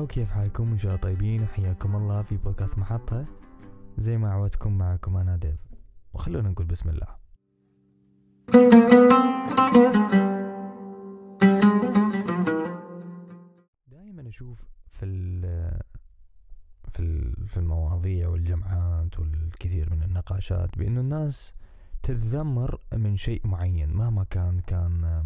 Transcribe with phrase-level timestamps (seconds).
[0.00, 1.42] هلا وكيف حالكم؟ إن شاء الله طيبين.
[1.42, 3.26] وحياكم الله في بودكاست محطة.
[3.98, 5.68] زي ما عودتكم معكم أنا ديف.
[6.14, 7.06] وخلونا نقول بسم الله.
[13.88, 15.06] دائما أشوف في
[16.88, 21.54] في في المواضيع والجمعات والكثير من النقاشات بانه الناس
[22.02, 25.24] تتذمر من شيء معين مهما كان كان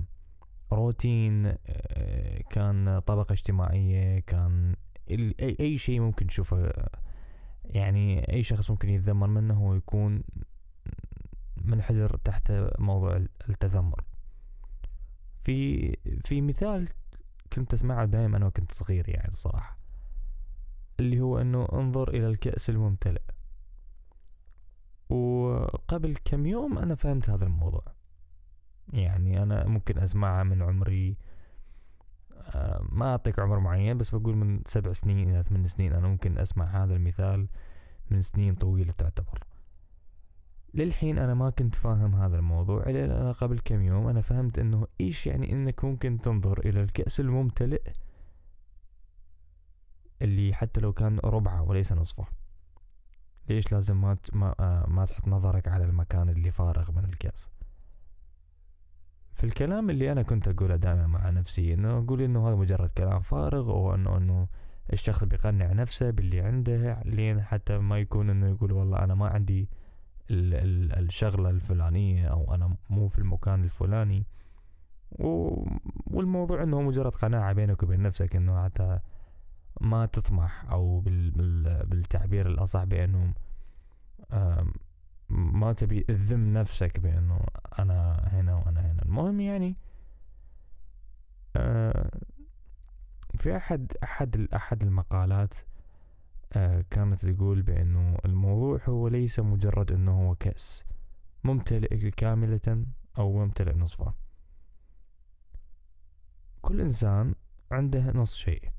[0.73, 4.77] روتين آه، كان طبقة اجتماعية كان
[5.61, 6.73] أي, شيء ممكن تشوفه
[7.65, 10.23] يعني أي شخص ممكن يتذمر منه هو يكون
[11.65, 14.05] منحدر تحت موضوع التذمر.
[15.41, 15.91] في
[16.25, 16.89] في مثال
[17.53, 19.77] كنت أسمعه دائما وكنت صغير يعني الصراحة
[21.01, 23.23] اللي هو إنه انظر إلى الكأس الممتلئ.
[25.09, 27.85] وقبل كم يوم أنا فهمت هذا الموضوع.
[28.93, 31.17] يعني أنا ممكن أسمعها من عمري
[32.55, 36.39] آه، ما أعطيك عمر معين بس بقول من سبع سنين إلى ثمان سنين أنا ممكن
[36.39, 37.49] أسمع هذا المثال
[38.11, 39.45] من سنين طويلة تعتبر.
[40.75, 44.87] للحين أنا ما كنت فاهم هذا الموضوع إلا أنا قبل كم يوم أنا فهمت إنه
[45.01, 47.83] إيش يعني إنك ممكن تنظر إلى الكأس الممتلئ
[50.23, 52.27] اللي حتى لو كان ربعه وليس نصفه.
[53.49, 57.51] ليش لازم ما ما, آه، ما تحط نظرك على المكان اللي فارغ من الكأس؟
[59.35, 63.21] في الكلام اللي أنا كنت أقوله دائما مع نفسي إنه أقول إنه هذا مجرد كلام
[63.21, 64.49] فارغ أو انه إنه
[64.93, 69.69] الشخص بيقنع نفسه باللي عنده لين حتى ما يكون إنه يقول والله أنا ما عندي
[70.31, 74.27] ال ال الشغلة الفلانية أو أنا مو في المكان الفلاني.
[76.15, 78.99] والموضوع إنه مجرد قناعة بينك وبين نفسك إنه حتى
[79.81, 83.35] ما تطمح أو بال بال بالتعبير الأصح بأنه
[85.29, 87.41] ما تبي تذم نفسك بأنه
[87.79, 89.03] أنا هنا وأنا هنا.
[89.03, 89.77] المهم يعني
[91.57, 92.21] آه
[93.35, 95.55] في أحد أحد أحد المقالات
[96.53, 100.85] آه كانت تقول بأنه الموضوع هو ليس مجرد أنه هو كأس
[101.45, 102.87] ممتلئ كاملة
[103.19, 104.15] أو ممتلئ نصفه.
[106.63, 107.35] كل إنسان
[107.71, 108.71] عنده نص شيء.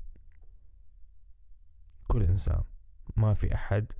[2.08, 2.62] كل إنسان.
[3.16, 3.92] ما في أحد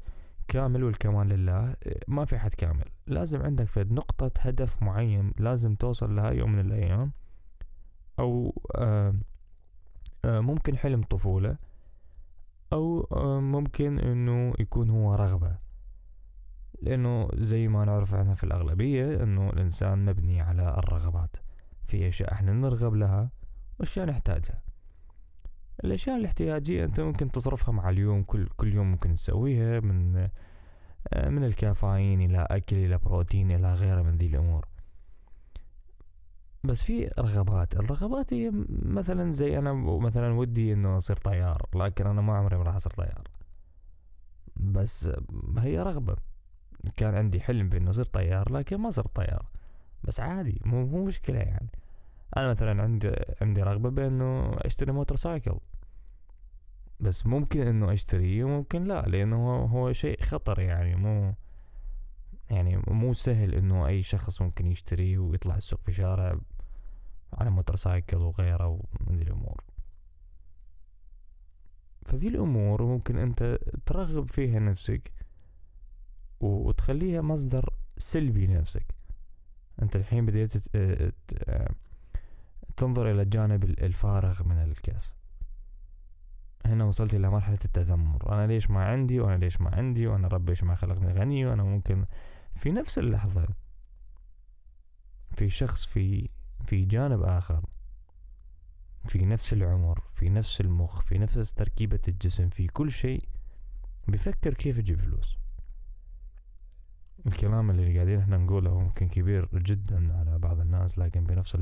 [0.49, 1.77] كامل والكمال لله
[2.09, 2.85] ما في حد كامل.
[3.07, 7.13] لازم عندك في نقطة هدف معين لازم توصل لها يوم من الأيام.
[8.19, 9.15] أو آه
[10.25, 11.57] آه ممكن حلم طفولة.
[12.73, 15.57] أو آه ممكن إنه يكون هو رغبة.
[16.83, 21.37] لأنه زي ما نعرف عنها في الأغلبية إنه الإنسان مبني على الرغبات.
[21.87, 23.31] في أشياء إحنا نرغب لها
[23.79, 24.57] وأشياء نحتاجها.
[25.85, 30.29] الأشياء الاحتياجية أنت ممكن تصرفها مع اليوم كل كل يوم ممكن تسويها من
[31.13, 34.67] آه، من الكافيين إلى أكل إلى بروتين إلى غيره من ذي الأمور.
[36.65, 42.21] بس في رغبات الرغبات هي مثلا زي أنا مثلا ودي إنه أصير طيار لكن أنا
[42.21, 43.29] ما عمري راح أصير طيار.
[44.57, 45.11] بس
[45.59, 46.17] هي رغبة.
[46.97, 49.47] كان عندي حلم بإنه أصير طيار لكن ما صرت طيار.
[50.05, 51.71] بس عادي مو مو مشكلة يعني.
[52.37, 55.59] أنا مثلا عندي عندي رغبة بإنه أشتري motorcycle.
[57.01, 61.35] بس ممكن إنه أشتريه وممكن لا لأنه هو, هو شيء خطر يعني مو
[62.51, 66.39] يعني مو سهل إنه أي شخص ممكن يشتريه ويطلع يسوق في شارع
[67.33, 69.65] على motorcycle وغيره ومن الأمور.
[72.05, 75.13] فذي الأمور ممكن أنت ترغب فيها نفسك
[76.41, 78.95] وتخليها مصدر سلبي لنفسك.
[79.83, 80.53] أنت الحين بديت
[82.77, 85.15] تنظر إلى الجانب الفارغ من الكأس.
[86.67, 88.33] هنا وصلت إلى مرحلة التذمر.
[88.33, 91.63] أنا ليش ما عندي؟ وأنا ليش ما عندي؟ وأنا ربي ليش ما خلقني غني؟ وأنا
[91.63, 92.05] ممكن
[92.55, 93.47] في نفس اللحظة
[95.35, 96.29] في شخص في
[96.65, 97.65] في جانب آخر
[99.05, 103.29] في نفس العمر في نفس المخ في نفس تركيبة الجسم في كل شيء
[104.09, 105.39] بيفكر كيف يجيب فلوس.
[107.27, 111.55] الكلام اللي قاعدين إحنا نقوله ممكن كبير جدا على بعض الناس لكن بنفس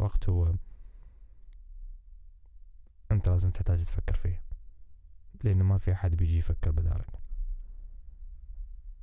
[0.00, 0.54] وقت هو
[3.12, 4.42] أنت لازم تحتاج تفكر فيه
[5.44, 7.20] لأنه ما في أحد بيجي يفكر بدالك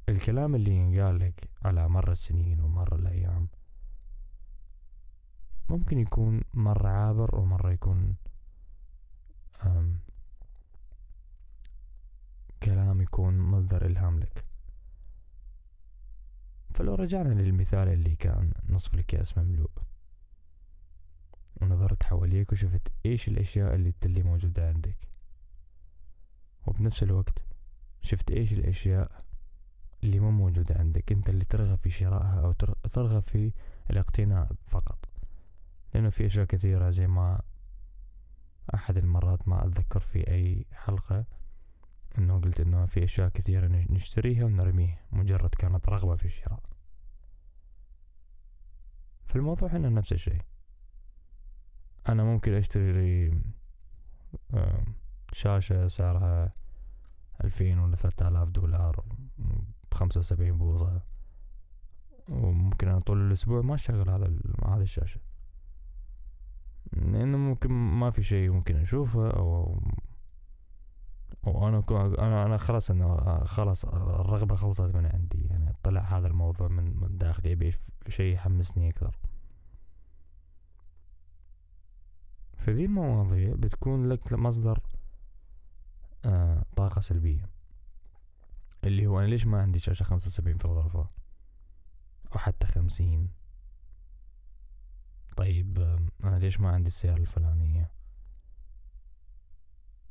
[0.09, 3.47] الكلام اللي ينقال لك على مر السنين ومر الأيام
[5.69, 8.15] ممكن يكون مرة عابر ومرة يكون
[12.63, 14.45] كلام يكون مصدر إلهام لك.
[16.73, 19.71] فلو رجعنا للمثال اللي كان نصف الكأس مملوء.
[21.61, 24.97] ونظرت حواليك وشفت إيش الأشياء اللي اللي موجودة عندك.
[26.67, 27.45] وبنفس الوقت
[28.01, 29.25] شفت إيش الأشياء
[30.03, 31.11] اللي مو موجودة عندك.
[31.11, 32.51] أنت اللي ترغب في شرائها أو
[32.91, 33.51] ترغب في
[33.89, 35.05] الاقتناء فقط.
[35.93, 37.41] لأنه في أشياء كثيرة زي ما
[38.73, 41.25] أحد المرات ما أتذكر في أي حلقة
[42.17, 46.63] أنه قلت أنه في أشياء كثيرة نشتريها ونرميها مجرد كانت رغبة في الشراء.
[49.25, 50.41] فالموضوع هنا نفس الشيء.
[52.09, 53.41] أنا ممكن أشتري لي
[55.31, 56.53] شاشة سعرها
[57.43, 59.03] ألفين ولا ثلاثة آلاف دولار
[59.91, 61.01] بخمسة وسبعين بوصة.
[62.29, 64.31] وممكن أنا طول الأسبوع ما أشغل هذا
[64.65, 65.19] هذه الشاشة.
[66.93, 69.81] لأنه ممكن ما في شيء ممكن أشوفه أو
[71.47, 75.45] أو أنا أنا خلاص إنه خلاص الرغبة خلصت من عندي.
[75.45, 77.73] يعني طلع هذا الموضوع من من داخلي أبي
[78.07, 79.17] شيء يحمسني أكثر.
[82.67, 84.79] فذي المواضيع بتكون لك مصدر
[86.25, 87.49] آه طاقة سلبية.
[88.83, 91.07] اللي هو أنا ليش ما عندي شاشة خمسة وسبعين في الغرفة؟
[92.33, 93.29] أو حتى خمسين.
[95.37, 97.91] طيب أنا ليش ما عندي السيارة الفلانية؟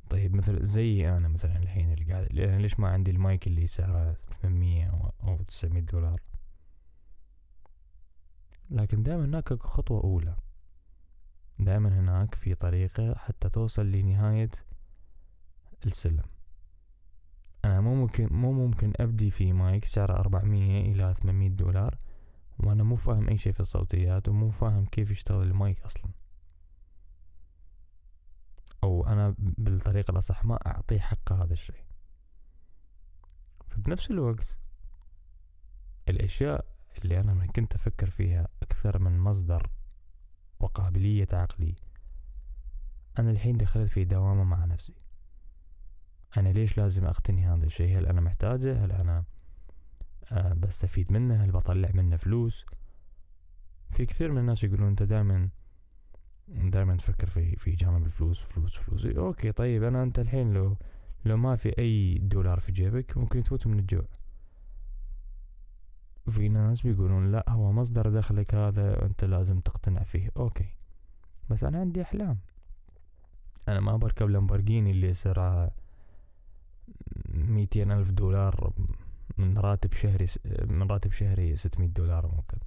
[0.09, 4.15] طيب مثل زي أنا مثلا الحين اللي قاعد أنا ليش ما عندي المايك اللي سعره
[4.41, 6.21] ثمانمية أو تسعمية دولار؟
[8.69, 10.35] لكن دائما هناك خطوة أولى.
[11.59, 14.51] دائما هناك في طريقة حتى توصل لنهاية
[15.85, 16.23] السلم.
[17.65, 21.97] أنا مو ممكن مو ممكن أبدي في مايك سعره أربعمية إلى ثمانمية دولار
[22.59, 26.11] وأنا مو فاهم أي شيء في الصوتيات ومو فاهم كيف يشتغل المايك أصلا.
[28.83, 31.83] أو أنا بالطريقة الأصح ما أعطيه حق هذا الشيء.
[33.67, 34.57] فبنفس الوقت
[36.09, 36.65] الأشياء
[36.97, 39.69] اللي أنا كنت أفكر فيها أكثر من مصدر
[40.59, 41.75] وقابلية عقلي.
[43.19, 44.93] أنا الحين دخلت في دوامة مع نفسي.
[46.37, 49.23] أنا ليش لازم أقتني هذا الشيء؟ هل أنا محتاجه؟ هل أنا
[50.31, 52.65] آه بستفيد منه؟ هل بطلع منه فلوس؟
[53.91, 55.49] في كثير من الناس يقولون أنت دائما
[56.47, 59.05] دائما تفكر في في جانب الفلوس فلوس فلوس.
[59.05, 60.77] okay طيب أنا أنت الحين لو
[61.25, 64.05] لو ما في أي دولار في جيبك ممكن تموت من الجوع.
[66.29, 70.29] في ناس بيقولون لا هو مصدر دخلك هذا أنت لازم تقتنع فيه.
[70.37, 70.69] okay.
[71.49, 72.39] بس أنا عندي أحلام.
[73.67, 75.71] أنا ما بركب لامبورجيني اللي سعرها
[77.29, 78.73] ميتين ألف دولار
[79.37, 80.25] من راتب شهري
[80.65, 82.57] من راتب شهري ستمية دولار ممكن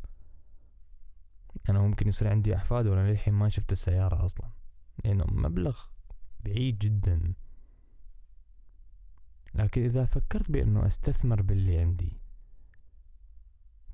[1.69, 4.49] أنا ممكن يصير عندي أحفاد وأنا للحين ما شفت السيارة أصلا.
[5.05, 5.81] لأنه مبلغ
[6.45, 7.33] بعيد جدا.
[9.55, 12.21] لكن إذا فكرت بأنه أستثمر باللي عندي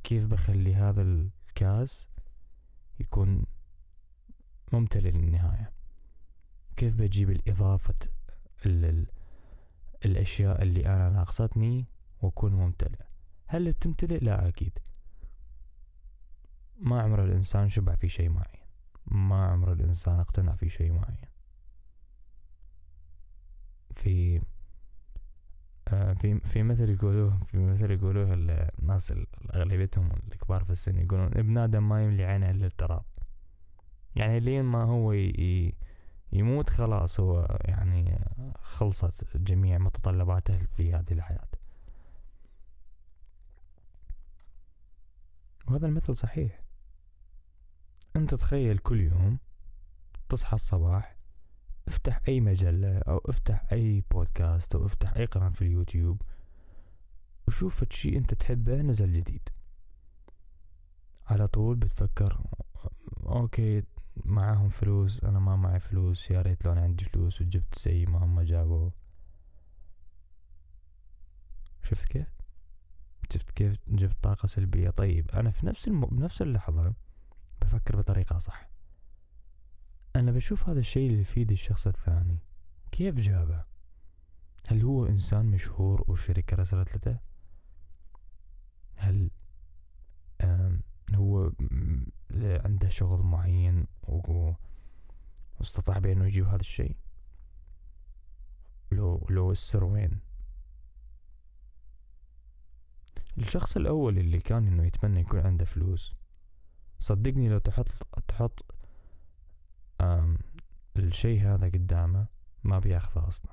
[0.06, 2.08] كيف بخلي هذا الكاس
[3.00, 3.46] يكون
[4.72, 5.72] ممتلئ للنهاية؟
[6.76, 7.94] كيف بجيب الإضافة
[10.04, 11.86] الأشياء اللي أنا ناقصتني
[12.22, 13.02] وأكون ممتلئ
[13.46, 14.78] هل بتمتلئ؟ لا أكيد.
[16.78, 18.66] ما عمر الإنسان شبع في شيء معين.
[19.06, 21.28] ما عمر الإنسان اقتنع في شيء معين
[23.94, 24.42] في
[25.88, 29.14] آه، في في مثل يقولوه في مثل يقولوه الناس
[29.54, 33.04] أغلبيتهم الكبار في السن يقولون ابن آدم ما يملي عينه إلا التراب.
[34.16, 35.12] يعني لين ما هو
[36.32, 38.24] يموت خلاص هو يعني
[38.62, 41.48] خلصت جميع متطلباته في هذه الحياة.
[45.68, 46.60] وهذا المثل صحيح.
[48.16, 49.38] أنت تخيل كل يوم
[50.28, 51.15] تصحى الصباح
[51.88, 56.22] افتح أي مجلة أو افتح أي بودكاست أو افتح أي قناة في اليوتيوب
[57.48, 59.48] وشوف شي أنت تحبه نزل جديد.
[61.26, 62.40] على طول بتفكر
[63.26, 63.82] okay
[64.24, 68.24] معاهم فلوس أنا ما معي فلوس يا ريت لو أنا عندي فلوس وجبت زي ما
[68.24, 68.90] هم جابوا.
[71.82, 72.26] شفت كيف؟
[73.32, 76.06] شفت كيف جبت طاقة سلبية؟ طيب أنا في نفس الم...
[76.06, 76.94] بنفس اللحظة
[77.60, 78.68] بفكر بطريقة صح.
[80.16, 82.38] أنا بشوف هذا الشيء اللي يفيد الشخص الثاني.
[82.92, 83.64] كيف جابه؟
[84.68, 87.18] هل هو إنسان مشهور وشركة رسلت له
[88.94, 89.30] هل
[91.14, 91.52] هو
[92.40, 93.86] عنده شغل معين
[95.58, 96.96] واستطاع بأنه يجيب هذا الشيء؟
[98.92, 100.20] لو لو السر وين؟
[103.38, 106.14] الشخص الأول اللي كان إنه يتمنى يكون عنده فلوس
[106.98, 107.88] صدقني لو تحط
[108.28, 108.75] تحط
[110.96, 112.26] الشي هذا قدامه
[112.64, 113.52] ما بياخذه أصلا.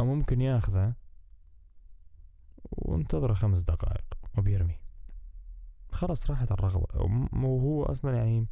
[0.00, 0.94] أو ممكن ياخذه
[2.72, 4.04] وانتظره خمس دقائق
[4.38, 4.76] وبيرمي
[5.92, 6.86] خلاص راحت الرغبة.
[7.32, 8.46] وهو أصلا يعني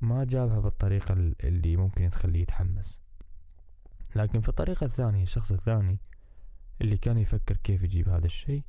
[0.00, 1.12] ما جابها بالطريقة
[1.44, 3.00] اللي ممكن تخليه يتحمس.
[4.16, 5.98] لكن في الطريقة الثانية الشخص الثاني
[6.80, 8.62] اللي كان يفكر كيف يجيب هذا الشيء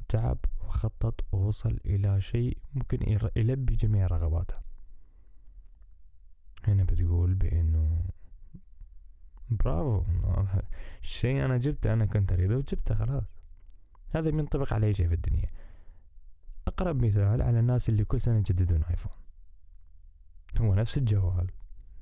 [0.00, 4.65] وتعب وخطط ووصل إلى شيء ممكن يلبي جميع رغباته.
[6.66, 8.02] هنا بتقول بأنه
[9.50, 10.04] برافو.
[11.02, 13.24] الشيء أنا جبته أنا كنت اريده وجبته خلاص.
[14.10, 15.50] هذا بينطبق على أي شيء في الدنيا.
[16.66, 19.12] أقرب مثال على الناس اللي كل سنة يجددون ايفون
[20.58, 21.50] هو نفس الجوال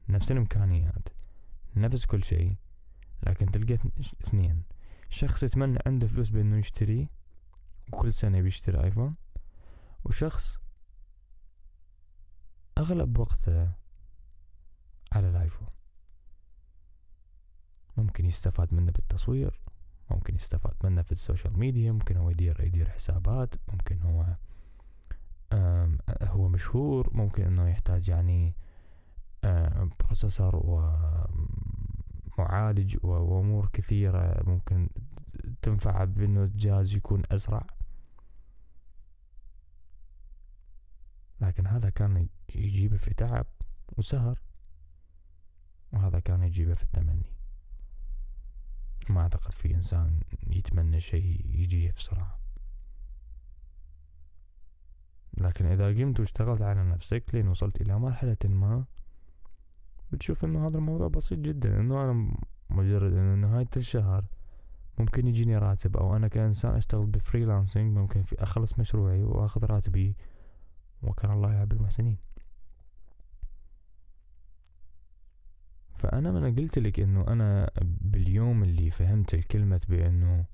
[0.09, 1.09] نفس الإمكانيات
[1.77, 2.57] نفس كل شيء
[3.23, 3.75] لكن تلقى
[4.25, 4.63] اثنين.
[5.11, 7.09] شخص يتمنى عنده فلوس بإنه يشتري
[7.93, 9.15] وكل سنة بيشتري ايفون
[10.05, 10.59] وشخص
[12.79, 13.71] أغلب وقته
[15.13, 15.69] على الايفون
[18.25, 19.61] ممكن يستفاد منه بالتصوير
[20.11, 24.37] ممكن يستفاد منه في ال social media ممكن هو يدير يدير حسابات ممكن هو
[26.23, 28.57] هو مشهور ممكن إنه يحتاج يعني
[30.01, 30.57] بروسيسور
[32.39, 34.89] ومعالج وأمور كثيرة ممكن
[35.63, 37.67] تنفع بإنه الجهاز يكون أسرع.
[41.41, 43.47] لكن هذا كان يجيبه في تعب
[43.99, 44.41] وسهر
[45.93, 47.34] وهذا كان يجيبه في التمني.
[49.11, 52.39] ما أعتقد في إنسان يتمنى شيء يجيه بسرعة.
[55.41, 58.85] لكن إذا قمت واشتغلت على نفسك لين وصلت إلى مرحلة ما
[60.13, 62.37] بتشوف إنه هذا الموضوع بسيط جدا إنه أنا
[62.71, 64.25] مجرد إنه نهاية الشهر
[64.99, 70.17] ممكن يجيني راتب أو أنا كإنسان أشتغل بفريلانسنج ممكن في أخلص مشروعي وأخذ راتبي
[71.03, 72.19] وكان الله يحب المحسنين.
[75.95, 80.45] فأنا من قلت لك إنه أنا باليوم اللي فهمت الكلمة بأنه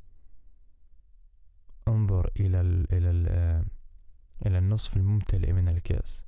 [1.89, 3.27] أنظر إلى ال إلى ال
[4.47, 6.23] إلى النصف الممتلئ من الكأس.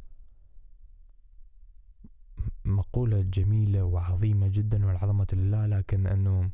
[2.64, 6.50] مقولة جميلة وعظيمة جدا والعظمة لله لكن أنه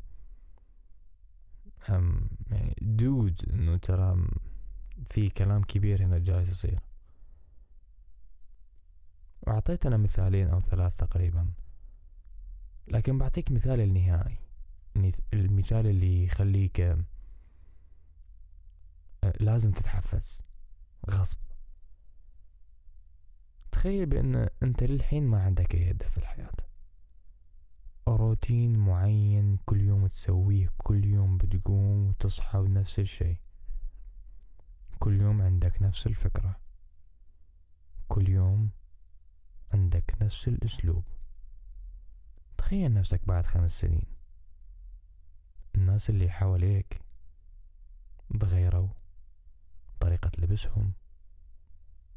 [1.89, 4.27] أم يعني دود أنه ترى
[5.05, 6.79] في كلام كبير هنا جالس يصير.
[9.47, 11.47] وأعطيت أنا مثالين أو ثلاث تقريبا.
[12.89, 14.37] لكن بعطيك مثال النهائي.
[15.33, 17.03] المثال اللي يخليك آه،
[19.39, 20.43] لازم تتحفز.
[21.09, 21.37] غصب.
[23.71, 26.51] تخيل بأن أنت للحين ما عندك أي هدف في الحياة.
[28.07, 33.37] روتين معين كل يوم تسويه كل يوم بتقوم وتصحى بنفس الشيء.
[34.99, 36.59] كل يوم عندك نفس الفكرة.
[38.07, 38.69] كل يوم
[39.73, 41.03] عندك نفس الأسلوب.
[42.69, 44.05] تخيل نفسك بعد خمس سنين.
[45.75, 47.01] الناس اللي حواليك
[48.39, 48.89] تغيروا
[49.99, 50.93] طريقة لبسهم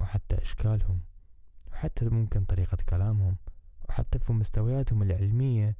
[0.01, 1.01] وحتى أشكالهم
[1.73, 3.37] وحتى ممكن طريقة كلامهم
[3.89, 5.77] وحتى في مستوياتهم العلمية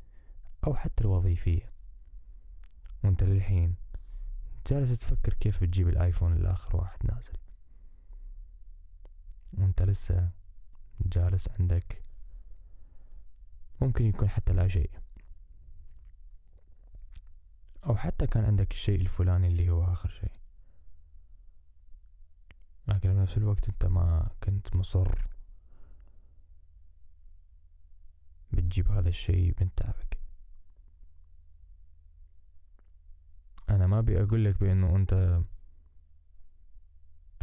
[0.67, 1.67] أو حتى الوظيفية.
[3.05, 3.77] وأنت للحين
[4.67, 7.37] جالس تفكر كيف بتجيب الآيفون الآخر واحد نازل.
[9.59, 10.31] وأنت لسه
[11.01, 12.02] جالس عندك
[13.83, 14.91] ممكن يكون حتى لا شيء.
[17.87, 20.33] أو حتى كان عندك الشيء الفلاني اللي هو آخر شيء.
[22.89, 25.09] لكن بنفس الوقت أنت ما كنت مصر
[28.53, 30.19] بتجيب هذا الشيء من تعبك.
[33.71, 35.43] أنا ما أبي أقول لك بأنه أنت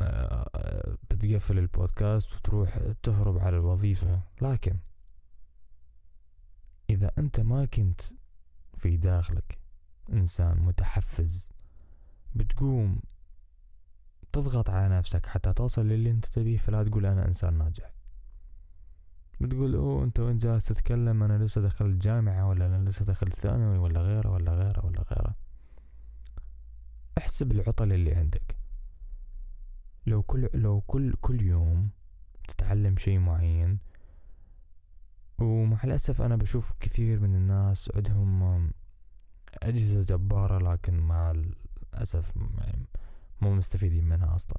[0.01, 4.79] آه، بتقفل البودكاست وتروح تهرب على الوظيفة لكن
[6.89, 8.01] إذا أنت ما كنت
[8.77, 9.59] في داخلك
[10.13, 11.51] إنسان متحفز
[12.35, 12.99] بتقوم
[14.31, 17.89] تضغط على نفسك حتى توصل للي أنت تبيه فلا تقول أنا إنسان ناجح.
[19.41, 23.77] بتقول أوه أنت وين جالس تتكلم؟ أنا لسه دخلت جامعة ولا أنا لسه دخلت ثانوي
[23.77, 25.35] ولا غيره ولا غيره ولا غيره.
[27.17, 28.57] احسب العطل اللي عندك.
[30.05, 31.89] لو كل لو كل كل يوم
[32.47, 33.79] تتعلم شيء معين
[35.41, 38.71] ومع الأسف أنا بشوف كثير من الناس عندهم
[39.63, 42.85] أجهزة جبارة لكن مع الأسف يعني
[43.41, 44.57] مو مستفيدين منها أصلا.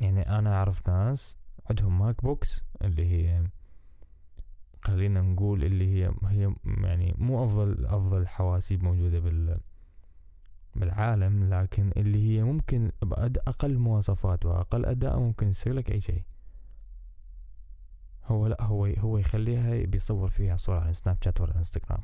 [0.00, 1.36] يعني أنا أعرف ناس
[1.70, 3.44] عندهم MacBooks اللي هي
[4.82, 9.60] خلينا نقول اللي هي هي يعني مو أفضل أفضل حواسيب موجودة بال
[10.76, 16.22] بالعالم لكن اللي هي ممكن بأقل مواصفات وأقل أداء ممكن يصير لك أي شيء.
[18.28, 22.00] هو لأ هو هو يخليها بيصور فيها صورة على سناب شات ولا انستغرام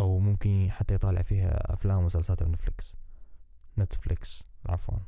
[0.00, 2.96] أو ممكن حتى يطالع فيها أفلام ومسلسلات نتفليكس
[3.78, 4.98] نتفليكس عفوا.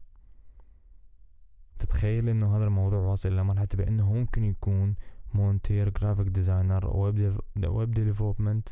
[1.78, 4.94] تتخيل إنه هذا الموضوع واصل إلى مرحلة بأنه ممكن يكون
[5.34, 8.68] مونتير graphic designer web web development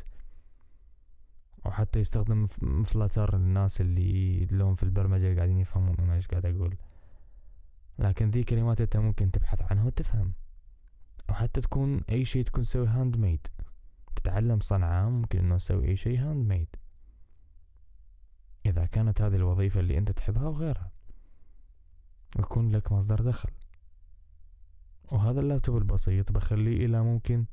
[1.65, 2.47] أو حتى يستخدم
[2.85, 6.77] فلاتر الناس اللي لهم في البرمجة قاعدين يفهمون أنا إيش قاعد أقول.
[7.99, 10.33] لكن ذي كلمات أنت ممكن تبحث عنها وتفهم.
[11.29, 13.47] أو حتى تكون أي شيء تكون تسوي handmade
[14.15, 16.67] تتعلم صنعة ممكن إنه تسوي أي شيء handmade
[18.65, 20.91] إذا كانت هذه الوظيفة اللي أنت تحبها وغيرها.
[22.39, 23.49] يكون لك مصدر دخل.
[25.11, 27.45] وهذا اللابتوب البسيط بخليه إلى ممكن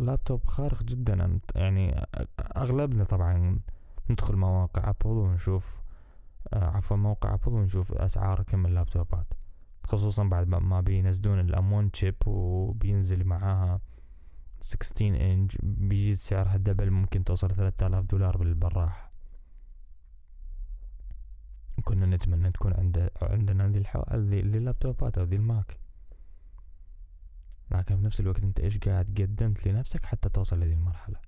[0.00, 1.40] لابتوب خارق جدا.
[1.54, 2.06] يعني
[2.56, 3.60] أغلبنا طبعا
[4.10, 5.80] ندخل مواقع ابل ونشوف
[6.52, 9.26] آه، عفوا موقع ابل ونشوف أسعار كم اللابتوبات.
[9.88, 13.80] خصوصا بعد ما بينزلون ال M1 chip وبينزل معاها
[14.60, 19.10] 16 انج بيزيد سعرها double ممكن توصل 3000 دولار بالبراح.
[21.84, 24.02] كنا نتمنى تكون عند عندنا ذي الحو...
[24.10, 25.80] اللابتوبات أو ذي الماك.
[27.70, 31.18] لكن في نفس الوقت انت إيش قاعد قدمت لنفسك حتى توصل لهذه المرحلة؟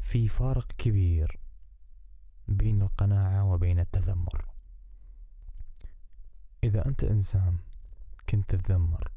[0.00, 1.40] في فارق كبير
[2.48, 4.55] بين القناعة وبين التذمر.
[6.66, 7.56] إذا أنت إنسان
[8.28, 9.10] كنت تتذمر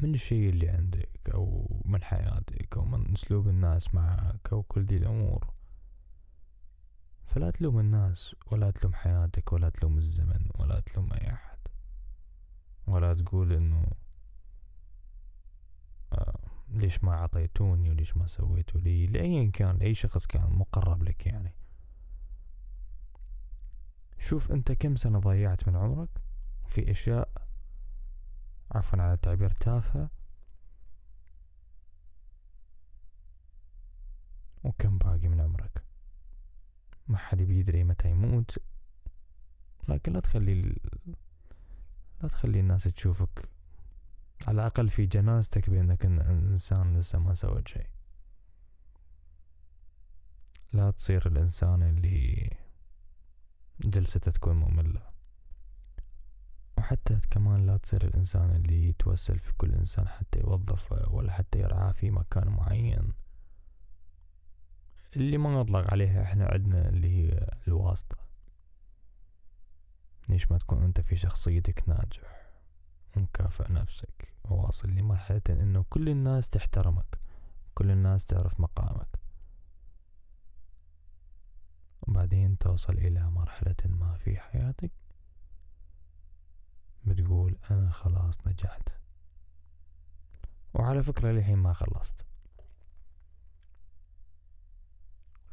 [0.00, 4.96] من الشيء اللي عندك أو من حياتك أو من أسلوب الناس معك أو كل دي
[4.96, 5.50] الأمور؟
[7.26, 11.58] فلا تلوم الناس ولا تلوم حياتك ولا تلوم الزمن ولا تلوم أي أحد.
[12.86, 13.86] ولا تقول إنه
[16.12, 21.26] آه ليش ما عطيتوني وليش ما سويتوا لي؟ لأيا كان لأي شخص كان مقرب لك
[21.26, 21.54] يعني.
[24.22, 26.08] شوف أنت كم سنة ضيعت من عمرك
[26.68, 27.28] في أشياء
[28.70, 30.10] عفوا على التعبير تافهة
[34.64, 35.84] وكم باقي من عمرك؟
[37.08, 38.58] ما حد بيدري متى يموت.
[39.88, 40.76] لكن لا تخلي
[42.22, 43.48] لا تخلي الناس تشوفك
[44.46, 47.86] على الأقل في جنازتك بأنك إنسان لسه ما سويت شيء.
[50.72, 52.50] لا تصير الإنسان اللي
[53.80, 55.02] جلسته تكون مملة.
[56.78, 61.92] وحتى كمان لا تصير الإنسان اللي يتوسل في كل إنسان حتى يوظفه ولا حتى يرعاه
[61.92, 63.12] في مكان معين.
[65.16, 68.16] اللي ما نطلق عليها إحنا عندنا اللي هي الواسطة.
[70.28, 72.50] ليش ما تكون أنت في شخصيتك ناجح؟
[73.16, 74.34] ومكافئ نفسك.
[74.44, 77.18] وواصل لمرحلة إنه كل الناس تحترمك.
[77.74, 79.21] كل الناس تعرف مقامك.
[82.02, 84.90] وبعدين توصل إلى مرحلة ما في حياتك.
[87.04, 88.88] بتقول أنا خلاص نجحت.
[90.74, 92.26] وعلى فكرة للحين ما خلصت.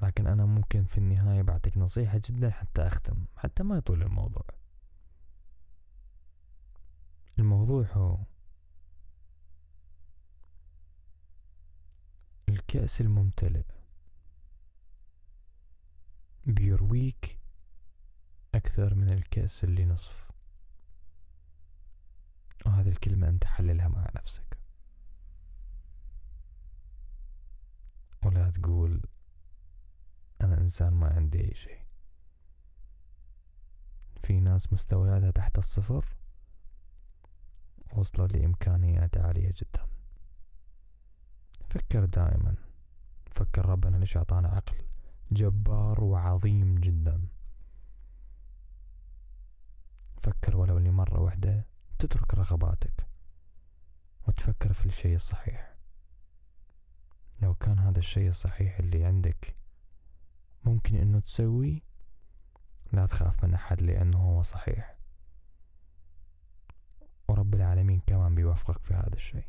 [0.02, 4.46] لكن أنا ممكن في النهاية بعطيك نصيحة جدا حتى أختم حتى ما يطول الموضوع.
[7.40, 8.18] الموضوع هو
[12.50, 13.64] الكأس الممتلئ.
[16.46, 17.40] بيرويك
[18.56, 20.30] أكثر من الكأس اللي نصف.
[22.66, 24.58] وهذه الكلمة أنت حللها مع نفسك.
[28.24, 29.02] ولا تقول
[30.42, 31.80] أنا إنسان ما عندي أي شيء.
[34.24, 36.16] في ناس مستوياتها تحت الصفر
[37.94, 39.88] وصلوا لإمكانيات عالية جدا.
[41.70, 42.56] فكر دائما.
[43.32, 44.76] فكر ربنا ليش أعطانا عقل.
[45.32, 47.28] جبار وعظيم جدا.
[50.22, 51.66] فكر ولو لمرة واحدة
[52.00, 53.08] تترك رغباتك
[54.28, 55.76] وتفكر في الشيء الصحيح.
[57.42, 59.56] لو كان هذا الشيء الصحيح اللي عندك
[60.64, 61.80] ممكن إنه تسويه
[62.94, 64.96] لا تخاف من أحد لأنه هو صحيح.
[67.28, 69.48] ورب العالمين كمان بيوفقك في هذا الشيء.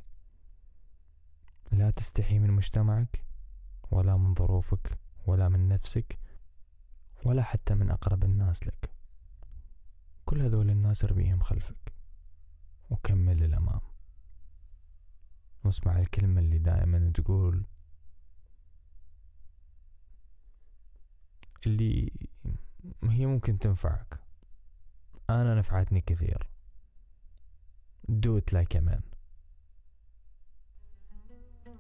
[1.73, 3.25] لا تستحي من مجتمعك
[3.91, 4.99] ولا من ظروفك
[5.31, 6.19] ولا من نفسك
[7.25, 8.91] ولا حتى من أقرب الناس لك.
[10.25, 11.93] كل هذول الناس ارميهم خلفك.
[12.91, 13.81] وكمل للأمام.
[15.65, 17.65] واسمع الكلمة اللي دائما تقول
[21.67, 22.13] اللي
[23.03, 24.21] هي ممكن تنفعك.
[25.31, 26.51] أنا نفعتني كثير.
[28.11, 29.03] Do it like a man.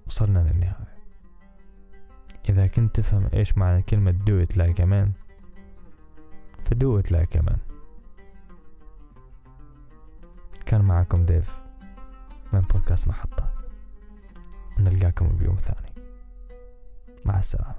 [0.07, 1.00] وصلنا للنهاية.
[2.49, 5.09] إذا كنت تفهم إيش معنى كلمة do it like a man
[6.65, 7.59] فدو it like a man
[10.67, 11.61] كان معكم ديف
[12.53, 13.53] من بودكاست محطة.
[14.79, 15.93] نلقاكم بيوم ثاني.
[17.25, 17.75] مع السلامة.